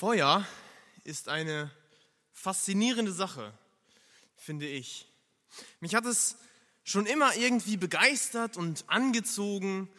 [0.00, 0.46] Feuer
[1.04, 1.70] ist eine
[2.32, 3.52] faszinierende Sache,
[4.34, 5.06] finde ich.
[5.80, 6.36] Mich hat es
[6.84, 9.90] schon immer irgendwie begeistert und angezogen,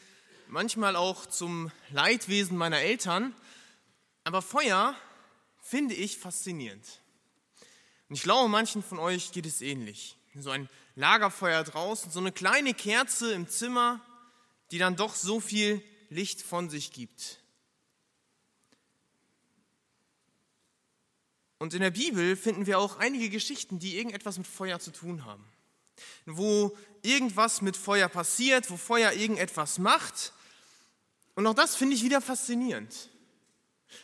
[0.47, 3.35] manchmal auch zum Leidwesen meiner Eltern.
[4.23, 4.95] Aber Feuer
[5.61, 6.99] finde ich faszinierend.
[8.09, 10.17] Und ich glaube, manchen von euch geht es ähnlich.
[10.33, 14.03] So ein Lagerfeuer draußen, so eine kleine Kerze im Zimmer,
[14.71, 15.79] die dann doch so viel
[16.09, 17.40] Licht von sich gibt.
[21.61, 25.25] Und in der Bibel finden wir auch einige Geschichten, die irgendetwas mit Feuer zu tun
[25.25, 25.45] haben.
[26.25, 30.33] Wo irgendwas mit Feuer passiert, wo Feuer irgendetwas macht.
[31.35, 33.09] Und auch das finde ich wieder faszinierend.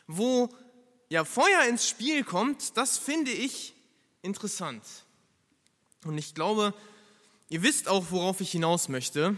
[0.06, 0.56] Wo
[1.10, 3.74] ja Feuer ins Spiel kommt, das finde ich
[4.22, 4.84] interessant.
[6.06, 6.76] Und ich glaube,
[7.50, 9.36] ihr wisst auch, worauf ich hinaus möchte.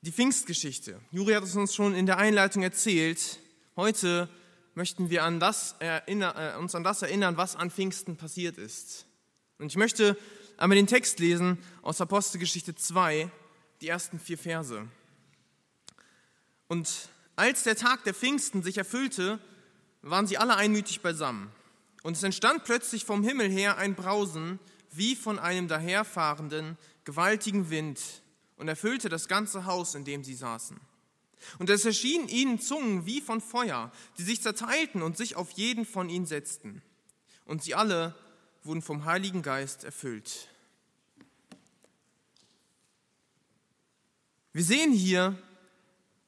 [0.00, 0.98] Die Pfingstgeschichte.
[1.10, 3.38] Juri hat es uns schon in der Einleitung erzählt.
[3.76, 4.30] Heute
[4.76, 9.06] möchten wir an das erinnern, äh, uns an das erinnern, was an Pfingsten passiert ist.
[9.58, 10.16] Und ich möchte
[10.58, 13.30] einmal den Text lesen aus Apostelgeschichte 2,
[13.80, 14.86] die ersten vier Verse.
[16.68, 19.38] Und als der Tag der Pfingsten sich erfüllte,
[20.02, 21.50] waren sie alle einmütig beisammen.
[22.02, 24.58] Und es entstand plötzlich vom Himmel her ein Brausen,
[24.92, 28.00] wie von einem daherfahrenden, gewaltigen Wind,
[28.56, 30.78] und erfüllte das ganze Haus, in dem sie saßen.
[31.58, 35.84] Und es erschienen ihnen Zungen wie von Feuer, die sich zerteilten und sich auf jeden
[35.86, 36.82] von ihnen setzten.
[37.44, 38.14] Und sie alle
[38.64, 40.48] wurden vom Heiligen Geist erfüllt.
[44.52, 45.38] Wir sehen hier,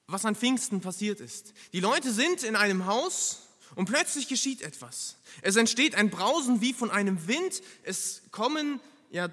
[0.06, 1.54] was an Pfingsten passiert ist.
[1.72, 5.16] Die Leute sind in einem Haus und plötzlich geschieht etwas.
[5.42, 7.62] Es entsteht ein Brausen wie von einem Wind.
[7.84, 9.28] Es kommen ja,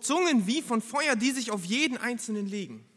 [0.00, 2.87] Zungen wie von Feuer, die sich auf jeden Einzelnen legen.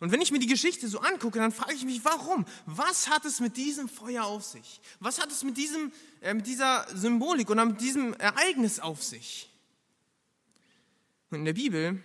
[0.00, 2.44] Und wenn ich mir die Geschichte so angucke, dann frage ich mich, warum?
[2.66, 4.80] Was hat es mit diesem Feuer auf sich?
[5.00, 9.50] Was hat es mit, diesem, äh, mit dieser Symbolik oder mit diesem Ereignis auf sich?
[11.30, 12.02] Und in der Bibel,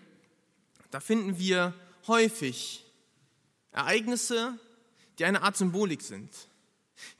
[0.89, 1.73] da finden wir
[2.07, 2.85] häufig
[3.71, 4.57] Ereignisse,
[5.19, 6.29] die eine Art Symbolik sind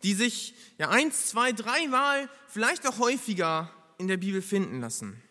[0.03, 5.21] die sich ja eins, zwei, dreimal, vielleicht auch häufiger in der Bibel finden lassen.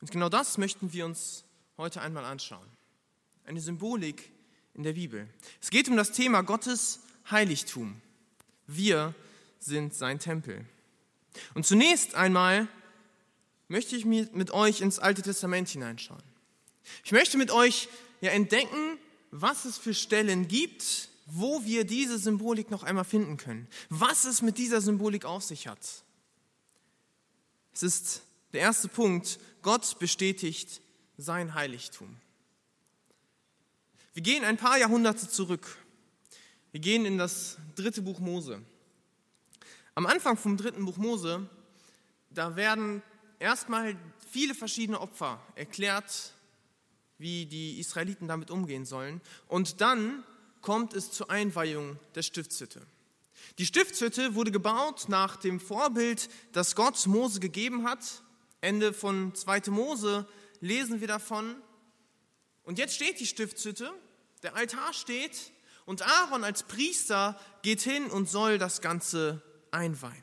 [0.00, 1.44] Und genau das möchten wir uns
[1.76, 2.66] heute einmal anschauen.
[3.48, 4.30] Eine Symbolik
[4.74, 5.26] in der Bibel.
[5.62, 7.00] Es geht um das Thema Gottes
[7.30, 8.02] Heiligtum.
[8.66, 9.14] Wir
[9.58, 10.66] sind sein Tempel.
[11.54, 12.68] Und zunächst einmal
[13.68, 16.22] möchte ich mit euch ins Alte Testament hineinschauen.
[17.04, 17.88] Ich möchte mit euch
[18.20, 18.98] ja entdecken,
[19.30, 23.68] was es für Stellen gibt wo wir diese Symbolik noch einmal finden können.
[23.90, 25.78] Was es mit dieser Symbolik auf sich hat.
[27.74, 28.22] Es ist
[28.54, 30.80] der erste Punkt, Gott bestätigt
[31.18, 32.16] sein Heiligtum.
[34.18, 35.78] Wir gehen ein paar Jahrhunderte zurück.
[36.72, 38.60] Wir gehen in das dritte Buch Mose.
[39.94, 41.48] Am Anfang vom dritten Buch Mose,
[42.28, 43.00] da werden
[43.38, 43.94] erstmal
[44.28, 46.32] viele verschiedene Opfer erklärt,
[47.18, 49.20] wie die Israeliten damit umgehen sollen.
[49.46, 50.24] Und dann
[50.62, 52.84] kommt es zur Einweihung der Stiftshütte.
[53.58, 58.24] Die Stiftshütte wurde gebaut nach dem Vorbild, das Gott Mose gegeben hat.
[58.62, 59.70] Ende von 2.
[59.70, 60.26] Mose
[60.58, 61.54] lesen wir davon.
[62.64, 63.94] Und jetzt steht die Stiftshütte,
[64.40, 65.52] der Altar steht
[65.84, 70.22] und Aaron als Priester geht hin und soll das Ganze einweihen.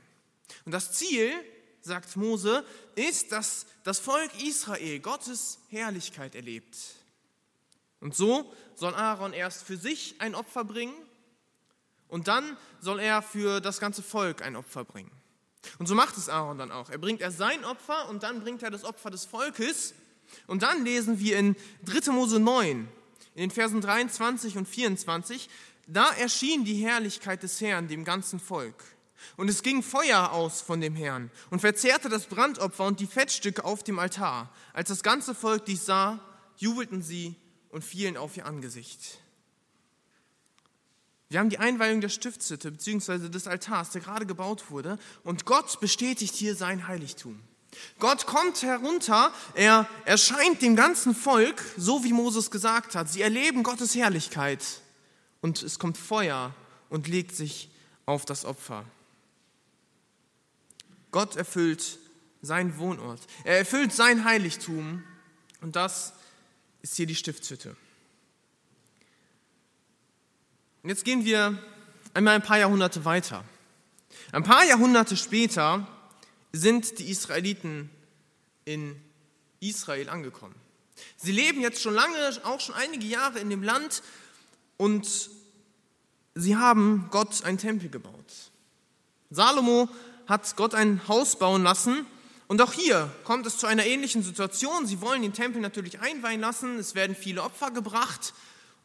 [0.66, 1.32] Und das Ziel,
[1.82, 2.66] sagt Mose,
[2.96, 6.78] ist, dass das Volk Israel Gottes Herrlichkeit erlebt.
[8.00, 10.96] Und so soll Aaron erst für sich ein Opfer bringen
[12.08, 15.12] und dann soll er für das ganze Volk ein Opfer bringen.
[15.80, 16.90] Und so macht es Aaron dann auch.
[16.90, 19.96] Er bringt erst sein Opfer und dann bringt er das Opfer des Volkes.
[20.48, 21.56] Und dann lesen wir in
[21.86, 22.12] 3.
[22.12, 22.88] Mose 9,
[23.36, 25.50] in den Versen 23 und 24,
[25.88, 28.84] da erschien die Herrlichkeit des Herrn dem ganzen Volk.
[29.38, 33.64] Und es ging Feuer aus von dem Herrn und verzehrte das Brandopfer und die Fettstücke
[33.64, 34.52] auf dem Altar.
[34.74, 36.20] Als das ganze Volk dies sah,
[36.58, 37.36] jubelten sie
[37.70, 39.20] und fielen auf ihr Angesicht.
[41.28, 43.30] Wir haben die Einweihung der Stiftshütte bzw.
[43.30, 47.42] des Altars, der gerade gebaut wurde, und Gott bestätigt hier sein Heiligtum.
[48.00, 53.10] Gott kommt herunter, er erscheint dem ganzen Volk, so wie Moses gesagt hat.
[53.10, 54.64] Sie erleben Gottes Herrlichkeit
[55.42, 56.54] und es kommt Feuer
[56.90, 57.70] und legt sich
[58.06, 58.86] auf das Opfer.
[61.12, 62.00] Gott erfüllt
[62.42, 65.04] seinen Wohnort, er erfüllt sein Heiligtum
[65.62, 66.14] und das
[66.82, 67.76] ist hier die Stiftshütte.
[70.84, 71.58] Jetzt gehen wir
[72.14, 73.44] einmal ein paar Jahrhunderte weiter.
[74.32, 75.88] Ein paar Jahrhunderte später
[76.56, 77.90] sind die Israeliten
[78.64, 78.96] in
[79.60, 80.56] Israel angekommen.
[81.18, 84.02] Sie leben jetzt schon lange, auch schon einige Jahre in dem Land
[84.78, 85.30] und
[86.34, 88.52] sie haben Gott einen Tempel gebaut.
[89.30, 89.90] Salomo
[90.28, 92.06] hat Gott ein Haus bauen lassen.
[92.48, 94.86] Und auch hier kommt es zu einer ähnlichen Situation.
[94.86, 96.78] Sie wollen den Tempel natürlich einweihen lassen.
[96.78, 98.34] Es werden viele Opfer gebracht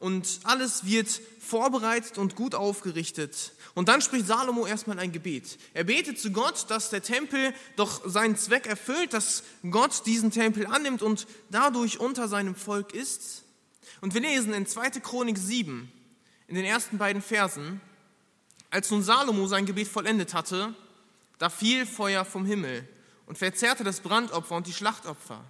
[0.01, 3.53] und alles wird vorbereitet und gut aufgerichtet.
[3.75, 5.59] Und dann spricht Salomo erstmal ein Gebet.
[5.75, 10.67] Er betet zu Gott, dass der Tempel doch seinen Zweck erfüllt, dass Gott diesen Tempel
[10.67, 13.45] annimmt und dadurch unter seinem Volk ist.
[14.01, 14.91] Und wir lesen in 2.
[15.01, 15.93] Chronik 7,
[16.49, 17.81] in den ersten beiden Versen,
[18.71, 20.75] als nun Salomo sein Gebet vollendet hatte,
[21.39, 22.89] da fiel Feuer vom Himmel
[23.27, 25.45] und verzehrte das Brandopfer und die Schlachtopfer.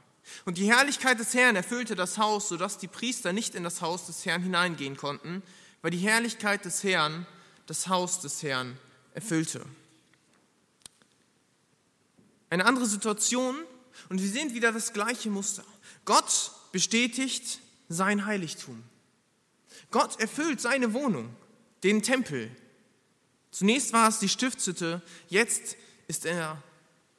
[0.44, 4.06] Und die Herrlichkeit des Herrn erfüllte das Haus, sodass die Priester nicht in das Haus
[4.06, 5.43] des Herrn hineingehen konnten,
[5.82, 7.27] weil die Herrlichkeit des Herrn
[7.67, 8.79] das Haus des Herrn
[9.15, 9.65] erfüllte.
[12.50, 13.56] Eine andere Situation
[14.09, 15.65] und wir sehen wieder das gleiche Muster.
[16.05, 18.82] Gott bestätigt sein Heiligtum.
[19.91, 21.35] Gott erfüllt seine Wohnung,
[21.82, 22.50] den Tempel.
[23.50, 26.62] Zunächst war es die Stiftshütte, jetzt ist, er,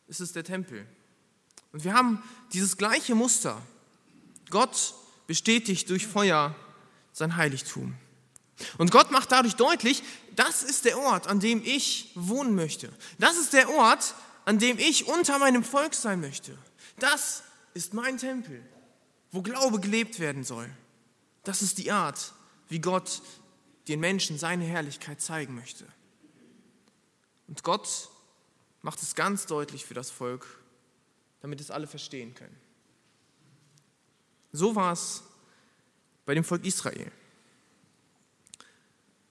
[0.07, 0.85] ist es der Tempel.
[1.71, 2.21] Und wir haben
[2.53, 3.61] dieses gleiche Muster.
[4.49, 4.93] Gott
[5.27, 6.55] bestätigt durch Feuer
[7.13, 7.95] sein Heiligtum.
[8.77, 10.03] Und Gott macht dadurch deutlich,
[10.35, 12.91] das ist der Ort, an dem ich wohnen möchte.
[13.17, 14.13] Das ist der Ort,
[14.45, 16.57] an dem ich unter meinem Volk sein möchte.
[16.99, 17.43] Das
[17.73, 18.61] ist mein Tempel,
[19.31, 20.69] wo Glaube gelebt werden soll.
[21.43, 22.33] Das ist die Art,
[22.69, 23.21] wie Gott
[23.87, 25.85] den Menschen seine Herrlichkeit zeigen möchte.
[27.47, 28.09] Und Gott
[28.81, 30.45] macht es ganz deutlich für das Volk,
[31.41, 32.55] damit es alle verstehen können.
[34.51, 35.23] So war es
[36.25, 37.11] bei dem Volk Israel.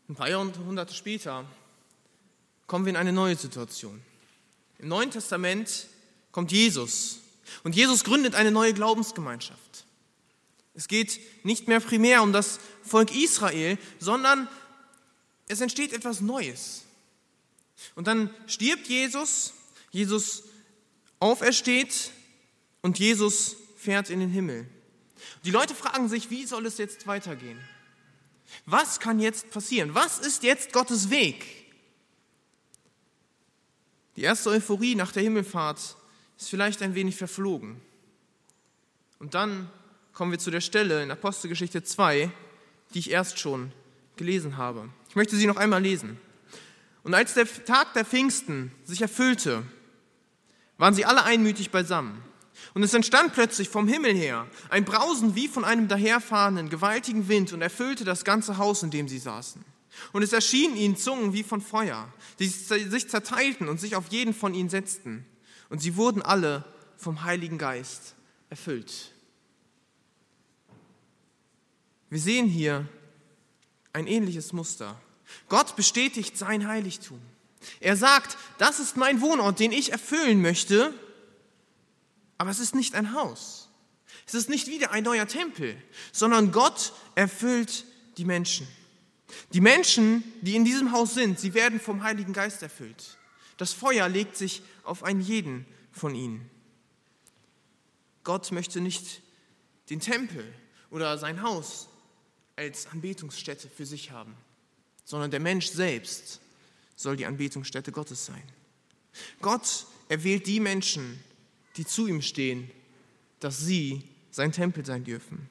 [0.08, 1.44] Ein paar Jahrhunderte später
[2.66, 4.00] kommen wir in eine neue Situation.
[4.78, 5.86] Im Neuen Testament
[6.32, 7.20] kommt Jesus
[7.64, 9.84] und Jesus gründet eine neue Glaubensgemeinschaft.
[10.74, 14.48] Es geht nicht mehr primär um das Volk Israel, sondern
[15.48, 16.84] es entsteht etwas Neues.
[17.94, 19.52] Und dann stirbt Jesus,
[19.90, 20.44] Jesus
[21.20, 22.10] aufersteht
[22.80, 24.66] und Jesus fährt in den Himmel.
[25.44, 27.60] Die Leute fragen sich, wie soll es jetzt weitergehen?
[28.66, 29.94] Was kann jetzt passieren?
[29.94, 31.44] Was ist jetzt Gottes Weg?
[34.16, 35.96] Die erste Euphorie nach der Himmelfahrt
[36.36, 37.80] ist vielleicht ein wenig verflogen.
[39.18, 39.70] Und dann
[40.12, 42.30] kommen wir zu der Stelle in Apostelgeschichte 2,
[42.92, 43.72] die ich erst schon
[44.16, 44.88] gelesen habe.
[45.08, 46.18] Ich möchte sie noch einmal lesen.
[47.02, 49.62] Und als der Tag der Pfingsten sich erfüllte,
[50.80, 52.22] waren sie alle einmütig beisammen.
[52.72, 57.52] Und es entstand plötzlich vom Himmel her ein Brausen wie von einem daherfahrenden, gewaltigen Wind
[57.52, 59.62] und erfüllte das ganze Haus, in dem sie saßen.
[60.12, 64.32] Und es erschienen ihnen Zungen wie von Feuer, die sich zerteilten und sich auf jeden
[64.32, 65.26] von ihnen setzten.
[65.68, 66.64] Und sie wurden alle
[66.96, 68.14] vom Heiligen Geist
[68.48, 69.12] erfüllt.
[72.08, 72.88] Wir sehen hier
[73.92, 74.98] ein ähnliches Muster.
[75.48, 77.20] Gott bestätigt sein Heiligtum.
[77.80, 80.94] Er sagt, das ist mein Wohnort, den ich erfüllen möchte,
[82.38, 83.68] aber es ist nicht ein Haus.
[84.26, 85.76] Es ist nicht wieder ein neuer Tempel,
[86.12, 87.84] sondern Gott erfüllt
[88.16, 88.66] die Menschen.
[89.52, 93.18] Die Menschen, die in diesem Haus sind, sie werden vom Heiligen Geist erfüllt.
[93.56, 96.48] Das Feuer legt sich auf einen jeden von ihnen.
[98.24, 99.22] Gott möchte nicht
[99.90, 100.44] den Tempel
[100.90, 101.88] oder sein Haus
[102.56, 104.36] als Anbetungsstätte für sich haben,
[105.04, 106.40] sondern der Mensch selbst
[107.00, 108.42] soll die Anbetungsstätte Gottes sein.
[109.40, 111.18] Gott erwählt die Menschen,
[111.76, 112.70] die zu ihm stehen,
[113.40, 115.48] dass sie sein Tempel sein dürfen.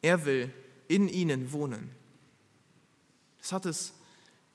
[0.00, 0.50] Er will
[0.88, 1.90] in ihnen wohnen.
[3.38, 3.92] Das hat es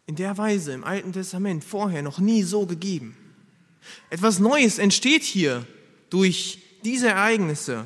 [0.08, 3.16] in der Weise im Alten Testament vorher noch nie so gegeben.
[4.10, 5.68] Etwas Neues entsteht hier
[6.10, 7.86] durch diese Ereignisse.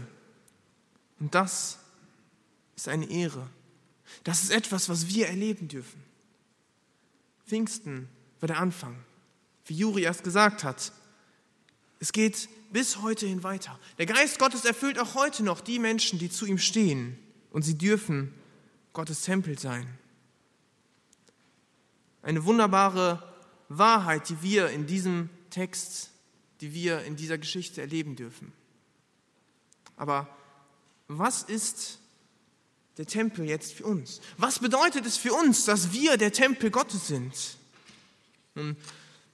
[1.20, 1.79] Und das
[2.77, 3.50] ist eine Ehre.
[4.24, 6.01] Das ist etwas, was wir erleben dürfen.
[7.46, 8.96] Pfingsten war der Anfang.
[9.65, 10.92] Wie Juri erst gesagt hat,
[12.00, 13.80] es geht bis heute hin weiter.
[13.98, 17.18] Der Geist Gottes erfüllt auch heute noch die Menschen, die zu ihm stehen
[17.51, 18.34] und sie dürfen
[18.94, 19.88] Gottes Tempel sein.
[22.22, 23.24] Eine wunderbare
[23.70, 26.12] Wahrheit, die wir in diesem Text,
[26.62, 28.51] die wir in dieser Geschichte erleben dürfen.
[29.98, 30.27] Aber
[31.08, 32.00] was ist
[32.98, 34.22] der Tempel jetzt für uns?
[34.38, 37.58] Was bedeutet es für uns, dass wir der Tempel Gottes sind?
[38.55, 38.75] Nun,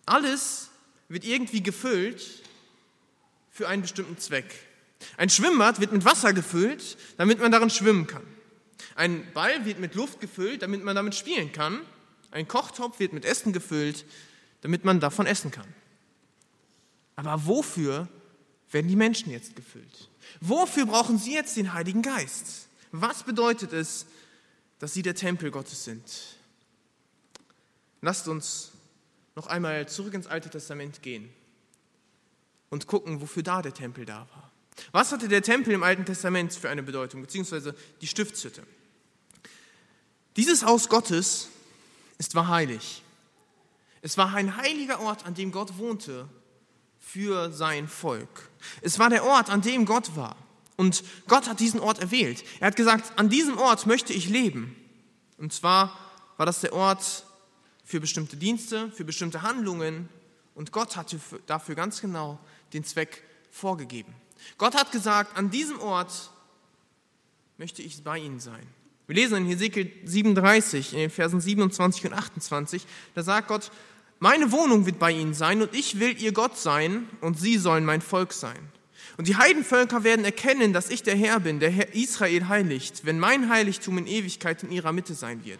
[0.05, 0.69] alles
[1.09, 2.43] wird irgendwie gefüllt
[3.49, 4.53] für einen bestimmten Zweck.
[5.17, 8.23] Ein Schwimmbad wird mit Wasser gefüllt, damit man darin schwimmen kann.
[8.95, 11.81] Ein Ball wird mit Luft gefüllt, damit man damit spielen kann.
[12.31, 14.05] Ein Kochtopf wird mit Essen gefüllt,
[14.61, 15.67] damit man davon essen kann.
[17.15, 18.07] Aber wofür
[18.71, 20.09] werden die Menschen jetzt gefüllt?
[20.39, 22.67] Wofür brauchen sie jetzt den Heiligen Geist?
[22.91, 24.05] Was bedeutet es,
[24.79, 26.03] dass sie der Tempel Gottes sind?
[28.01, 28.70] lasst uns
[29.41, 31.27] noch einmal zurück ins Alte Testament gehen
[32.69, 34.51] und gucken, wofür da der Tempel da war.
[34.91, 38.62] Was hatte der Tempel im Alten Testament für eine Bedeutung, beziehungsweise die Stiftshütte?
[40.38, 41.48] Dieses Haus Gottes
[42.19, 43.01] ist war heilig.
[44.03, 46.29] Es war ein heiliger Ort, an dem Gott wohnte
[47.00, 48.48] für sein Volk.
[48.81, 50.36] Es war der Ort, an dem Gott war.
[50.77, 52.43] Und Gott hat diesen Ort erwählt.
[52.60, 54.75] Er hat gesagt, an diesem Ort möchte ich leben.
[55.39, 55.98] Und zwar
[56.38, 57.25] war das der Ort
[57.91, 60.07] für bestimmte Dienste, für bestimmte Handlungen.
[60.55, 62.39] Und Gott hatte dafür ganz genau
[62.71, 63.21] den Zweck
[63.51, 64.13] vorgegeben.
[64.57, 66.31] Gott hat gesagt, an diesem Ort
[67.57, 68.65] möchte ich bei Ihnen sein.
[69.07, 73.71] Wir lesen in Hesekiel 37, in den Versen 27 und 28, da sagt Gott,
[74.19, 77.83] meine Wohnung wird bei ihnen sein und ich will ihr Gott sein und sie sollen
[77.83, 78.69] mein Volk sein.
[79.17, 83.20] Und die Heidenvölker werden erkennen, dass ich der Herr bin, der Herr Israel heiligt, wenn
[83.20, 85.60] mein Heiligtum in Ewigkeit in ihrer Mitte sein wird.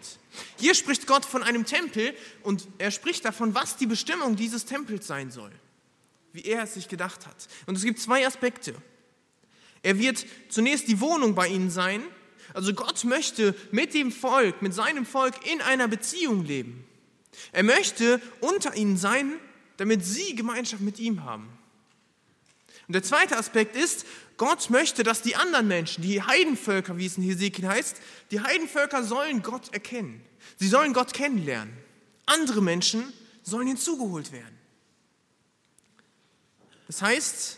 [0.58, 5.06] Hier spricht Gott von einem Tempel und er spricht davon, was die Bestimmung dieses Tempels
[5.06, 5.52] sein soll,
[6.32, 7.48] wie er es sich gedacht hat.
[7.66, 8.74] Und es gibt zwei Aspekte.
[9.82, 12.02] Er wird zunächst die Wohnung bei ihnen sein,
[12.54, 16.84] also Gott möchte mit dem Volk, mit seinem Volk in einer Beziehung leben.
[17.52, 19.32] Er möchte unter ihnen sein,
[19.76, 21.48] damit sie Gemeinschaft mit ihm haben.
[22.92, 24.04] Und der zweite Aspekt ist,
[24.36, 27.96] Gott möchte, dass die anderen Menschen, die Heidenvölker, wie es in Hesekiel heißt,
[28.30, 30.22] die Heidenvölker sollen Gott erkennen.
[30.58, 31.74] Sie sollen Gott kennenlernen.
[32.26, 33.10] Andere Menschen
[33.42, 34.58] sollen hinzugeholt werden.
[36.86, 37.56] Das heißt,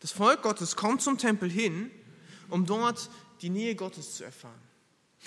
[0.00, 1.90] das Volk Gottes kommt zum Tempel hin,
[2.50, 3.08] um dort
[3.40, 4.60] die Nähe Gottes zu erfahren,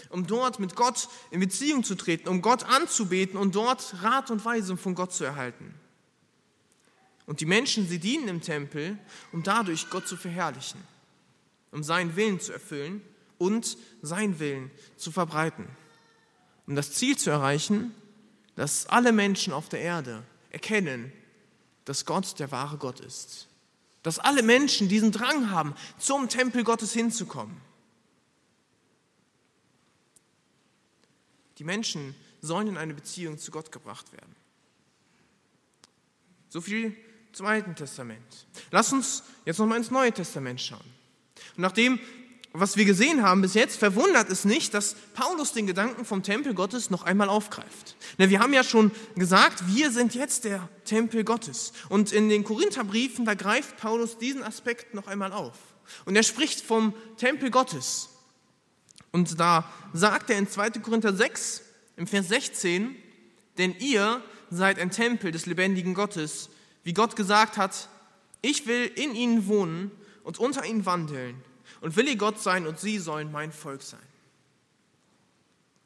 [0.09, 4.45] um dort mit Gott in Beziehung zu treten, um Gott anzubeten und dort Rat und
[4.45, 5.73] Weisung von Gott zu erhalten.
[7.29, 8.97] Und die Menschen, sie dienen im Tempel,
[9.31, 10.81] um dadurch Gott zu verherrlichen,
[11.69, 13.03] um seinen Willen zu erfüllen
[13.37, 15.67] und seinen Willen zu verbreiten.
[16.65, 17.93] Um das Ziel zu erreichen,
[18.55, 21.13] dass alle Menschen auf der Erde erkennen,
[21.85, 23.47] dass Gott der wahre Gott ist.
[24.01, 27.61] Dass alle Menschen diesen Drang haben, zum Tempel Gottes hinzukommen.
[31.59, 34.35] Die Menschen sollen in eine Beziehung zu Gott gebracht werden.
[36.47, 36.97] So viel
[37.31, 38.47] zum Alten Testament.
[38.71, 40.79] Lass uns jetzt nochmal ins Neue Testament schauen.
[41.55, 41.99] Und nach dem,
[42.53, 46.53] was wir gesehen haben bis jetzt, verwundert es nicht, dass Paulus den Gedanken vom Tempel
[46.53, 47.95] Gottes noch einmal aufgreift.
[48.17, 51.73] wir haben ja schon gesagt, wir sind jetzt der Tempel Gottes.
[51.89, 55.55] Und in den Korintherbriefen, da greift Paulus diesen Aspekt noch einmal auf.
[56.05, 58.09] Und er spricht vom Tempel Gottes.
[59.11, 60.71] Und da sagt er in 2.
[60.81, 61.63] Korinther 6,
[61.97, 62.95] im Vers 16,
[63.57, 66.49] denn ihr seid ein Tempel des lebendigen Gottes
[66.89, 67.87] wie Gott gesagt hat,
[68.41, 69.91] ich will in ihnen wohnen
[70.23, 71.39] und unter ihnen wandeln
[71.81, 73.99] und will ihr Gott sein und sie sollen mein Volk sein.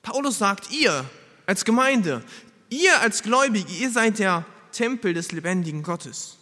[0.01, 1.03] Paulus sagt, ihr
[1.45, 2.24] als Gemeinde,
[2.69, 6.38] ihr als Gläubige, ihr seid der Tempel des lebendigen Gottes.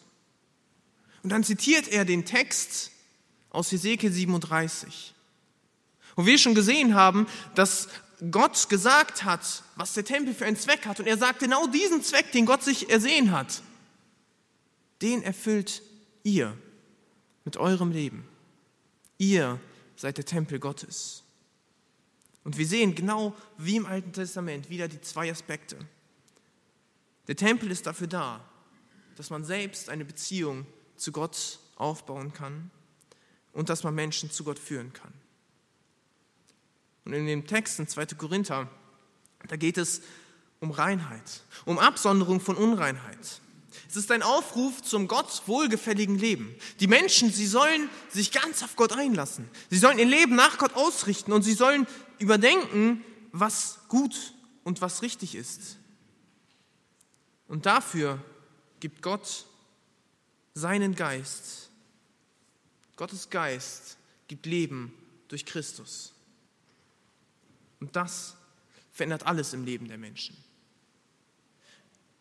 [1.23, 2.91] Und dann zitiert er den Text
[3.49, 5.15] aus Hesekiel 37,
[6.15, 7.25] wo wir schon gesehen haben,
[7.55, 7.87] dass
[8.29, 10.99] Gott gesagt hat, was der Tempel für einen Zweck hat.
[10.99, 13.63] Und er sagt genau diesen Zweck, den Gott sich ersehen hat
[15.01, 15.81] den erfüllt
[16.23, 16.57] ihr
[17.45, 18.27] mit eurem Leben.
[19.17, 19.59] Ihr
[19.95, 21.23] seid der Tempel Gottes.
[22.43, 25.77] Und wir sehen genau wie im Alten Testament wieder die zwei Aspekte.
[27.27, 28.43] Der Tempel ist dafür da,
[29.15, 30.65] dass man selbst eine Beziehung
[30.95, 32.71] zu Gott aufbauen kann
[33.53, 35.13] und dass man Menschen zu Gott führen kann.
[37.05, 38.07] Und in dem Text in 2.
[38.17, 38.69] Korinther,
[39.47, 40.01] da geht es
[40.59, 43.41] um Reinheit, um Absonderung von Unreinheit.
[43.89, 46.55] Es ist ein Aufruf zum Gott wohlgefälligen Leben.
[46.79, 49.49] Die Menschen, sie sollen sich ganz auf Gott einlassen.
[49.69, 51.87] Sie sollen ihr Leben nach Gott ausrichten und sie sollen
[52.19, 55.77] überdenken, was gut und was richtig ist.
[57.47, 58.23] Und dafür
[58.79, 59.45] gibt Gott
[60.53, 61.69] seinen Geist.
[62.95, 63.97] Gottes Geist
[64.27, 64.93] gibt Leben
[65.27, 66.13] durch Christus.
[67.79, 68.35] Und das
[68.91, 70.37] verändert alles im Leben der Menschen.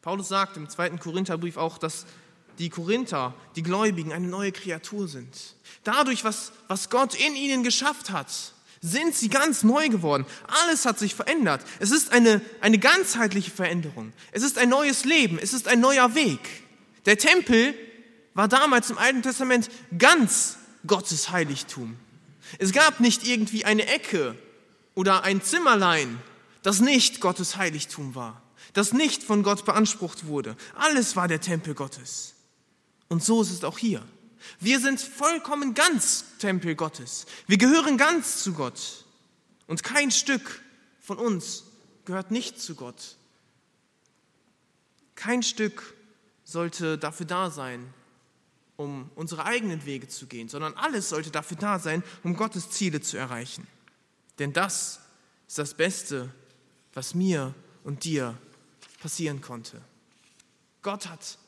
[0.02, 2.06] Paulus sagt im zweiten Korintherbrief auch, dass
[2.58, 5.54] die Korinther, die Gläubigen, eine neue Kreatur sind.
[5.84, 8.28] Dadurch, was, was Gott in ihnen geschafft hat,
[8.80, 10.24] sind sie ganz neu geworden.
[10.62, 11.62] Alles hat sich verändert.
[11.80, 14.12] Es ist eine, eine ganzheitliche Veränderung.
[14.32, 15.38] Es ist ein neues Leben.
[15.38, 16.40] Es ist ein neuer Weg.
[17.04, 17.74] Der Tempel
[18.32, 21.96] war damals im Alten Testament ganz Gottes Heiligtum.
[22.58, 24.34] Es gab nicht irgendwie eine Ecke
[24.94, 26.20] oder ein Zimmerlein,
[26.62, 30.56] das nicht Gottes Heiligtum war das nicht von Gott beansprucht wurde.
[30.74, 32.34] Alles war der Tempel Gottes.
[33.08, 34.04] Und so ist es auch hier.
[34.58, 37.26] Wir sind vollkommen ganz Tempel Gottes.
[37.46, 39.04] Wir gehören ganz zu Gott.
[39.66, 40.62] Und kein Stück
[41.00, 41.64] von uns
[42.04, 43.16] gehört nicht zu Gott.
[45.14, 45.94] Kein Stück
[46.44, 47.92] sollte dafür da sein,
[48.76, 53.00] um unsere eigenen Wege zu gehen, sondern alles sollte dafür da sein, um Gottes Ziele
[53.00, 53.66] zu erreichen.
[54.38, 55.00] Denn das
[55.46, 56.32] ist das Beste,
[56.94, 58.36] was mir und dir
[59.00, 59.80] passieren konnte.
[60.82, 61.38] Gott hat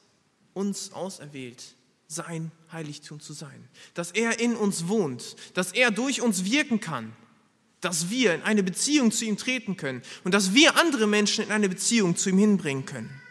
[0.54, 1.62] uns auserwählt,
[2.09, 7.14] sein Heiligtum zu sein, dass er in uns wohnt, dass er durch uns wirken kann,
[7.80, 11.50] dass wir in eine Beziehung zu ihm treten können und dass wir andere Menschen in
[11.50, 13.23] eine Beziehung zu ihm hinbringen können.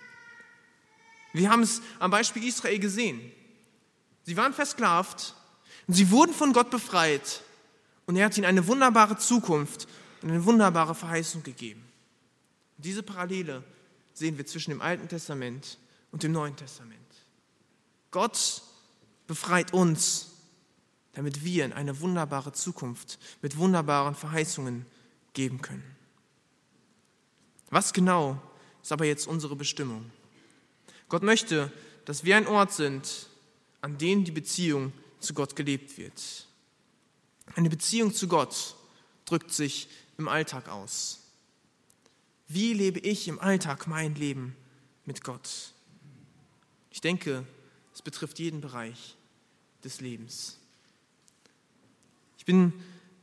[1.33, 3.31] Wir haben es am Beispiel Israel gesehen.
[4.23, 5.35] Sie waren versklavt
[5.87, 7.43] und sie wurden von Gott befreit
[8.05, 9.87] und er hat ihnen eine wunderbare Zukunft
[10.21, 11.83] und eine wunderbare Verheißung gegeben.
[12.77, 13.63] Diese Parallele
[14.21, 15.79] sehen wir zwischen dem Alten Testament
[16.11, 16.99] und dem Neuen Testament.
[18.11, 18.61] Gott
[19.25, 20.27] befreit uns,
[21.13, 24.85] damit wir in eine wunderbare Zukunft mit wunderbaren Verheißungen
[25.33, 25.95] geben können.
[27.71, 28.39] Was genau
[28.83, 30.11] ist aber jetzt unsere Bestimmung?
[31.09, 31.71] Gott möchte,
[32.05, 33.27] dass wir ein Ort sind,
[33.81, 36.45] an dem die Beziehung zu Gott gelebt wird.
[37.55, 38.75] Eine Beziehung zu Gott
[39.25, 39.87] drückt sich
[40.19, 41.20] im Alltag aus.
[42.53, 44.57] Wie lebe ich im Alltag mein Leben
[45.05, 45.71] mit Gott?
[46.89, 47.45] Ich denke,
[47.93, 49.15] es betrifft jeden Bereich
[49.85, 50.57] des Lebens.
[52.37, 52.73] Ich bin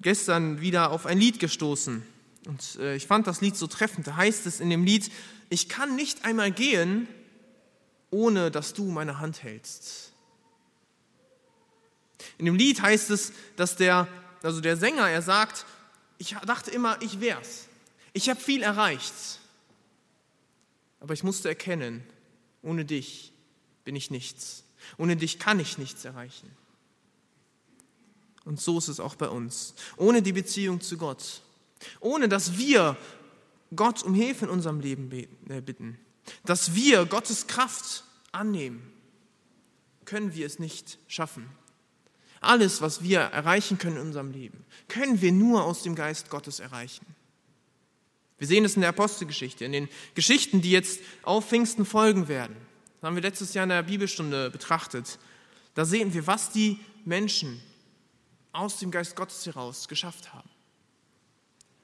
[0.00, 2.02] gestern wieder auf ein Lied gestoßen
[2.46, 4.06] und äh, ich fand das Lied so treffend.
[4.06, 5.12] Da heißt es in dem Lied,
[5.50, 7.06] ich kann nicht einmal gehen,
[8.10, 10.12] ohne dass du meine Hand hältst.
[12.38, 14.08] In dem Lied heißt es, dass der,
[14.42, 15.66] also der Sänger, er sagt,
[16.16, 17.67] ich dachte immer, ich wär's.
[18.12, 19.40] Ich habe viel erreicht.
[21.00, 22.02] Aber ich musste erkennen,
[22.62, 23.32] ohne dich
[23.84, 24.64] bin ich nichts.
[24.96, 26.50] Ohne dich kann ich nichts erreichen.
[28.44, 29.74] Und so ist es auch bei uns.
[29.96, 31.42] Ohne die Beziehung zu Gott,
[32.00, 32.96] ohne dass wir
[33.76, 35.10] Gott um Hilfe in unserem Leben
[35.48, 35.98] äh, bitten,
[36.44, 38.92] dass wir Gottes Kraft annehmen,
[40.04, 41.48] können wir es nicht schaffen.
[42.40, 46.60] Alles, was wir erreichen können in unserem Leben, können wir nur aus dem Geist Gottes
[46.60, 47.04] erreichen.
[48.38, 52.56] Wir sehen es in der Apostelgeschichte, in den Geschichten, die jetzt auf Pfingsten folgen werden.
[53.00, 55.18] Das haben wir letztes Jahr in der Bibelstunde betrachtet.
[55.74, 57.60] Da sehen wir, was die Menschen
[58.52, 60.48] aus dem Geist Gottes heraus geschafft haben.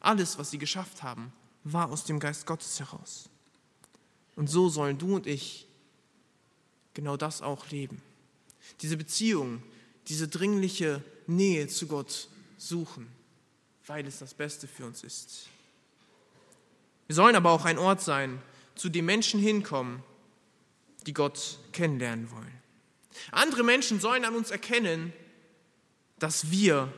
[0.01, 1.33] Alles, was sie geschafft haben,
[1.65, 3.29] war aus dem Geist Gottes heraus.
[4.37, 5.67] Und so sollen du und ich
[6.93, 8.03] genau das auch leben.
[8.81, 9.63] Diese Beziehung,
[10.09, 13.07] diese dringliche Nähe zu Gott suchen,
[13.87, 15.49] weil es das Beste für uns ist.
[17.07, 18.41] Wir sollen aber auch ein Ort sein,
[18.75, 20.03] zu dem Menschen hinkommen,
[21.07, 22.53] die Gott kennenlernen wollen.
[23.31, 25.13] Andere Menschen sollen an uns erkennen,
[26.19, 26.93] dass wir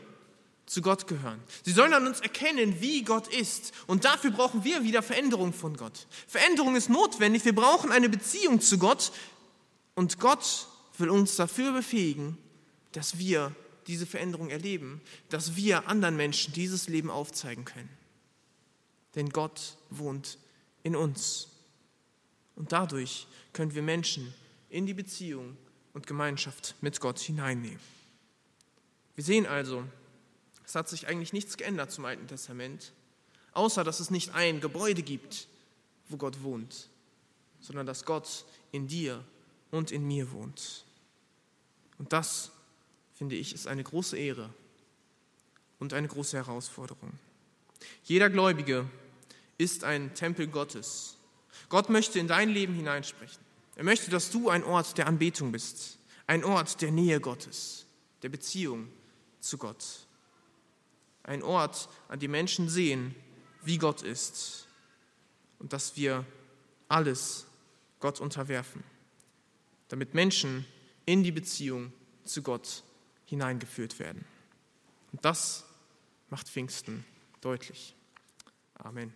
[0.67, 1.41] zu Gott gehören.
[1.65, 3.73] Sie sollen an uns erkennen, wie Gott ist.
[3.87, 6.07] Und dafür brauchen wir wieder Veränderung von Gott.
[6.27, 7.45] Veränderung ist notwendig.
[7.45, 9.13] Wir brauchen eine Beziehung zu Gott.
[9.95, 10.67] Und Gott
[10.99, 12.37] will uns dafür befähigen,
[12.93, 13.55] dass wir
[13.87, 17.89] diese Veränderung erleben, dass wir anderen Menschen dieses Leben aufzeigen können.
[19.17, 20.39] Denn Gott wohnt
[20.83, 21.49] in uns.
[22.55, 24.33] Und dadurch können wir Menschen
[24.69, 25.57] in die Beziehung
[25.95, 27.81] und Gemeinschaft mit Gott hineinnehmen.
[29.15, 29.83] Wir sehen also,
[30.65, 32.93] es hat sich eigentlich nichts geändert zum Alten Testament,
[33.53, 35.49] außer dass es nicht ein Gebäude gibt,
[36.09, 36.91] wo Gott wohnt,
[37.61, 39.25] sondern dass Gott in dir
[39.71, 40.85] und in mir wohnt.
[41.99, 42.51] Und das,
[43.15, 44.51] finde ich, ist eine große Ehre
[45.79, 47.13] und eine große Herausforderung.
[48.05, 48.87] Jeder Gläubige
[49.59, 51.17] ist ein Tempel Gottes.
[51.69, 53.43] Gott möchte in dein Leben hineinsprechen.
[53.77, 57.87] Er möchte, dass du ein Ort der Anbetung bist, ein Ort der Nähe Gottes,
[58.23, 58.89] der Beziehung
[59.41, 60.07] zu Gott.
[61.23, 63.15] Ein Ort, an dem Menschen sehen,
[63.63, 64.69] wie Gott ist
[65.59, 66.25] und dass wir
[66.89, 67.47] alles
[68.01, 68.85] Gott unterwerfen,
[69.89, 70.65] damit Menschen
[71.05, 71.93] in die Beziehung
[72.25, 72.83] zu Gott
[73.25, 74.25] hineingeführt werden.
[75.13, 75.65] Und das
[76.29, 77.05] macht Pfingsten
[77.41, 77.97] deutlich.
[78.75, 79.13] Amen.